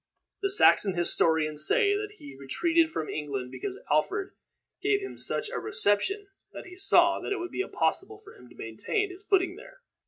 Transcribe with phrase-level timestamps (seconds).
[0.41, 4.33] The Saxon historians say that he retreated from England because Alfred
[4.81, 8.49] gave him such a reception that he saw that it would be impossible for him
[8.49, 9.81] to maintain his footing there.